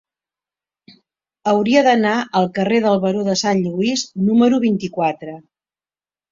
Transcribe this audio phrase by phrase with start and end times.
[1.51, 5.41] Hauria d'anar al carrer del Baró de Sant Lluís número vint-i-quatre.